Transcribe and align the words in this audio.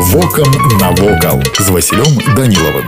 Вокам 0.00 0.50
навокал 0.80 1.40
з 1.58 1.68
Васілём 1.70 2.36
Данілавым. 2.36 2.84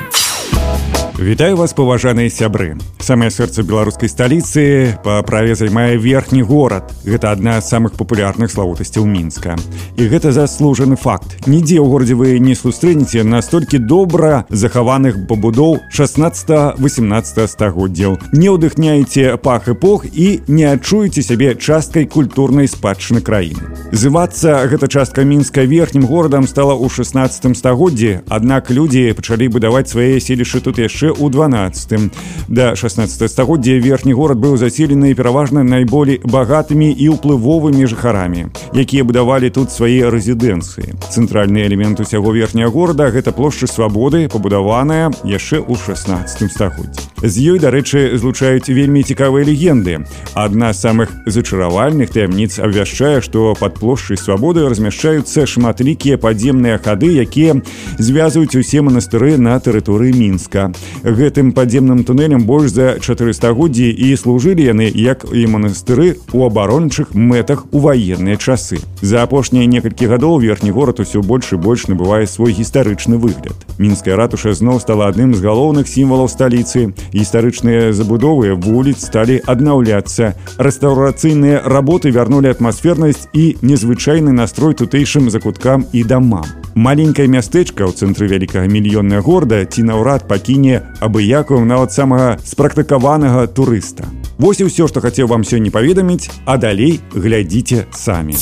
Вітаю 1.18 1.56
вас 1.56 1.72
паважаныя 1.72 2.30
сябры 2.30 2.76
самае 3.08 3.30
сэрца 3.32 3.64
беларускай 3.64 4.10
сталіцы 4.12 4.62
па 5.00 5.22
праве 5.24 5.54
займае 5.56 5.96
верхні 5.96 6.42
горад 6.44 6.92
гэта 7.08 7.32
адна 7.32 7.56
з 7.60 7.72
самых 7.72 7.96
папулярных 7.96 8.52
славутасцяў 8.52 9.06
мінска 9.08 9.56
і 9.96 10.08
гэта 10.12 10.30
заслужаны 10.36 10.98
факт 11.00 11.48
нідзе 11.48 11.80
ў 11.80 11.88
горадзе 11.88 12.18
вы 12.20 12.36
не 12.36 12.52
сустрэнеце 12.52 13.24
настолькі 13.24 13.80
добра 13.80 14.44
захаваных 14.52 15.24
пабудоў 15.24 15.80
16 15.88 16.76
18 16.76 17.48
стагоддзяў 17.48 18.18
не 18.36 18.52
ўдыхняеце 18.52 19.40
пах 19.40 19.72
эпох 19.72 20.04
і 20.12 20.28
не 20.44 20.68
адчуеце 20.68 21.24
сябе 21.24 21.56
часткай 21.56 22.04
культурнай 22.04 22.68
спадчыны 22.68 23.24
краіны 23.24 23.81
Зывацца 23.93 24.65
гэта 24.65 24.87
частка 24.89 25.21
мінска 25.21 25.61
верхнім 25.69 26.05
горадам 26.09 26.47
стала 26.49 26.73
ў 26.73 26.89
16 26.89 27.53
стагоддзі. 27.53 28.25
Аднак 28.25 28.73
людзі 28.73 29.13
пачалі 29.13 29.53
будаваць 29.53 29.93
свае 29.93 30.17
селішчы 30.17 30.65
тут 30.65 30.81
яшчэ 30.81 31.13
ў 31.13 31.29
12 31.29 32.09
да 32.49 32.73
16 32.73 33.29
стагоддзя 33.29 33.77
верхні 33.77 34.17
горад 34.17 34.41
быў 34.41 34.57
заселены 34.57 35.13
пераважна 35.13 35.61
найболей 35.61 36.17
багатымі 36.25 36.89
і 36.89 37.13
ўплывовымі 37.13 37.85
жыхарамі 37.85 38.49
якія 38.73 39.05
будавалі 39.05 39.53
тут 39.53 39.69
свае 39.69 40.09
рэзідэнцыі. 40.09 40.97
Цэнтральны 41.13 41.61
элемент 41.61 42.01
усяго 42.01 42.33
верхняга 42.33 42.73
горада 42.73 43.13
гэта 43.13 43.29
плошча 43.29 43.69
свабоды 43.69 44.25
пабудаваная 44.25 45.13
яшчэ 45.21 45.61
ў 45.61 45.77
16 45.77 46.49
стагоддзі. 46.49 47.13
З 47.21 47.35
ёй 47.55 47.59
дарэчы 47.61 48.17
злучаюць 48.17 48.67
вельмі 48.67 49.05
цікавыя 49.05 49.45
легенды. 49.45 50.01
Адна 50.33 50.73
з 50.73 50.81
самых 50.81 51.13
зачаравальных 51.29 52.09
таямніц 52.09 52.57
абвяшчае 52.59 53.21
што 53.21 53.53
под 53.53 53.82
плошчай 53.82 54.16
свабоды 54.16 54.62
размяшчаюцца 54.70 55.46
шматлікія 55.46 56.18
падземныя 56.22 56.78
хады 56.78 57.10
якія 57.18 57.58
звязваюць 57.98 58.54
усе 58.54 58.82
манастыры 58.86 59.34
на 59.38 59.58
тэрыторыі 59.58 60.14
мінска 60.14 60.70
гэтым 61.02 61.50
падземным 61.52 62.04
туннелем 62.06 62.46
больш 62.46 62.70
за 62.70 62.96
400годдзі 63.02 63.90
і 63.90 64.14
служылі 64.14 64.62
яны 64.62 64.86
як 64.94 65.26
і 65.32 65.46
манастыры 65.50 66.16
у 66.32 66.46
абарончых 66.46 67.14
мэтах 67.14 67.66
у 67.72 67.82
ваенныя 67.82 68.38
часы 68.38 68.78
за 69.02 69.22
апошнія 69.26 69.66
некалькі 69.66 70.06
гадоў 70.06 70.38
верхні 70.38 70.70
горад 70.70 71.02
усё 71.02 71.22
больш 71.22 71.52
і 71.52 71.58
больш 71.58 71.88
набывае 71.90 72.26
свой 72.26 72.52
гістарычны 72.54 73.18
выгляд 73.18 73.58
мінская 73.78 74.16
ратуша 74.16 74.54
зноў 74.54 74.80
стала 74.80 75.10
адным 75.10 75.34
з 75.34 75.42
галоўных 75.42 75.88
сімвалаў 75.90 76.30
сталіцы 76.30 76.94
гістарычныя 77.12 77.92
забудовы 77.92 78.54
вуліц 78.54 79.02
сталі 79.02 79.42
аднаўляцца 79.46 80.34
рэстаўрацыйныя 80.58 81.62
работы 81.64 82.10
вярнулі 82.14 82.50
атмасфернасць 82.54 83.28
і 83.32 83.56
незвычайны 83.72 84.32
настрой 84.32 84.74
тутэйшым 84.74 85.30
закуткам 85.30 85.86
і 85.92 86.04
дамам 86.04 86.46
маленькае 86.74 87.26
мястэчка 87.26 87.88
ў 87.88 87.92
цэнтры 87.92 88.28
вялікага 88.30 88.66
мільённая 88.70 89.20
горда 89.20 89.64
ці 89.64 89.84
наўрад 89.88 90.28
пакіне 90.30 90.82
абыякую 91.00 91.64
нават 91.64 91.92
самага 91.92 92.38
спрактыкаванага 92.44 93.46
турыста 93.48 94.08
Вось 94.38 94.60
і 94.62 94.70
ўсё 94.70 94.86
што 94.86 95.02
хацеў 95.02 95.26
вам 95.26 95.42
сёння 95.42 95.74
паведаміць 95.74 96.30
а 96.46 96.56
далей 96.56 97.00
глядзіце 97.14 97.86
самі 97.90 98.38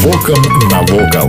Вокам 0.00 0.40
навокал. 0.70 1.28